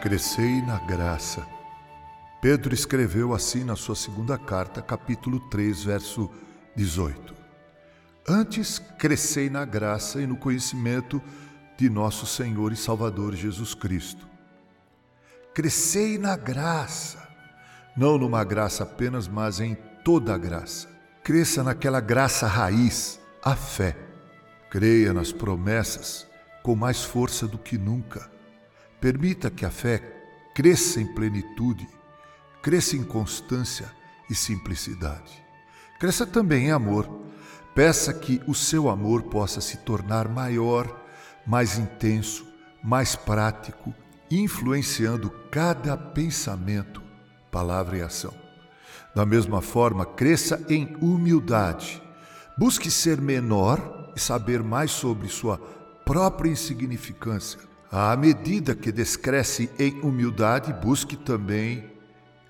[0.00, 1.44] Crescei na graça.
[2.40, 6.30] Pedro escreveu assim na sua segunda carta, capítulo 3, verso
[6.76, 7.34] 18.
[8.28, 11.20] Antes crescei na graça e no conhecimento
[11.76, 14.24] de nosso Senhor e Salvador Jesus Cristo.
[15.52, 17.28] Crescei na graça,
[17.96, 20.88] não numa graça apenas, mas em toda a graça.
[21.24, 23.96] Cresça naquela graça raiz, a fé.
[24.70, 26.24] Creia nas promessas
[26.62, 28.37] com mais força do que nunca
[29.00, 30.02] Permita que a fé
[30.52, 31.88] cresça em plenitude,
[32.60, 33.88] cresça em constância
[34.28, 35.40] e simplicidade.
[36.00, 37.08] Cresça também em amor.
[37.76, 41.00] Peça que o seu amor possa se tornar maior,
[41.46, 42.44] mais intenso,
[42.82, 43.94] mais prático,
[44.28, 47.00] influenciando cada pensamento,
[47.52, 48.34] palavra e ação.
[49.14, 52.02] Da mesma forma, cresça em humildade.
[52.58, 55.56] Busque ser menor e saber mais sobre sua
[56.04, 61.90] própria insignificância à medida que descresce em humildade, busque também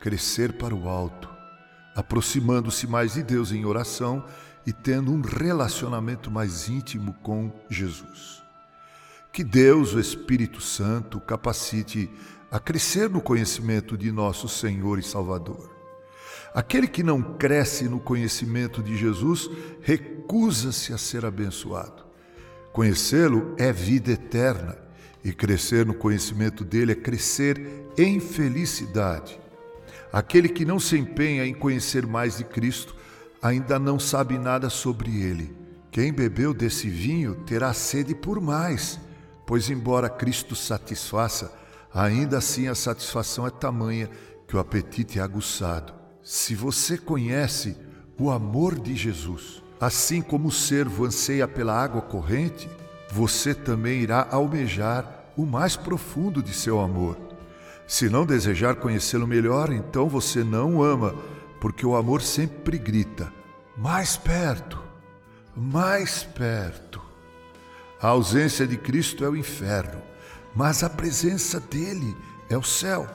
[0.00, 1.28] crescer para o alto,
[1.94, 4.24] aproximando-se mais de Deus em oração
[4.66, 8.42] e tendo um relacionamento mais íntimo com Jesus.
[9.30, 12.10] Que Deus, o Espírito Santo, capacite
[12.50, 15.70] a crescer no conhecimento de nosso Senhor e Salvador.
[16.54, 19.50] Aquele que não cresce no conhecimento de Jesus
[19.82, 22.06] recusa-se a ser abençoado.
[22.72, 24.85] Conhecê-lo é vida eterna
[25.26, 27.60] e crescer no conhecimento dele é crescer
[27.98, 29.40] em felicidade.
[30.12, 32.94] Aquele que não se empenha em conhecer mais de Cristo
[33.42, 35.52] ainda não sabe nada sobre ele.
[35.90, 39.00] Quem bebeu desse vinho terá sede por mais,
[39.44, 41.52] pois, embora Cristo satisfaça,
[41.92, 44.08] ainda assim a satisfação é tamanha
[44.46, 45.92] que o apetite é aguçado.
[46.22, 47.76] Se você conhece
[48.16, 52.70] o amor de Jesus, assim como o servo anseia pela água corrente,
[53.10, 57.16] você também irá almejar o mais profundo de seu amor.
[57.86, 61.14] Se não desejar conhecê-lo melhor, então você não o ama,
[61.60, 63.32] porque o amor sempre grita:
[63.76, 64.82] mais perto,
[65.54, 67.00] mais perto.
[68.00, 70.02] A ausência de Cristo é o inferno,
[70.54, 72.16] mas a presença dele
[72.50, 73.08] é o céu.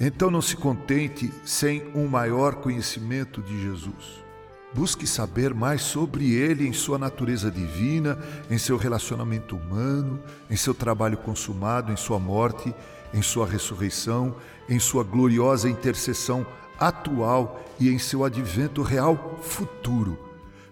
[0.00, 4.24] Então não se contente sem um maior conhecimento de Jesus.
[4.72, 8.16] Busque saber mais sobre ele em sua natureza divina,
[8.48, 12.72] em seu relacionamento humano, em seu trabalho consumado, em sua morte,
[13.12, 14.36] em sua ressurreição,
[14.68, 16.46] em sua gloriosa intercessão
[16.78, 20.16] atual e em seu advento real futuro.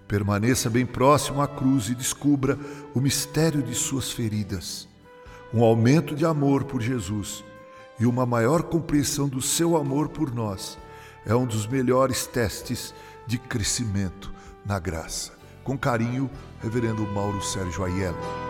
[0.06, 2.56] Permaneça bem próximo à cruz e descubra
[2.94, 4.88] o mistério de suas feridas.
[5.52, 7.44] Um aumento de amor por Jesus
[7.98, 10.78] e uma maior compreensão do seu amor por nós
[11.26, 12.94] é um dos melhores testes
[13.28, 14.32] de crescimento
[14.64, 15.32] na graça.
[15.62, 16.30] Com carinho,
[16.62, 18.47] Reverendo Mauro Sérgio Aiello.